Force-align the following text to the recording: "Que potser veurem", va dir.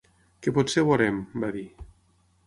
"Que 0.45 0.53
potser 0.53 0.83
veurem", 0.87 1.19
va 1.43 1.51
dir. 1.57 1.65